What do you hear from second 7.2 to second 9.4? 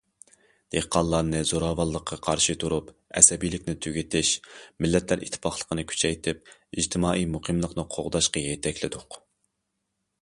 مۇقىملىقنى قوغداشقا يېتەكلىدۇق.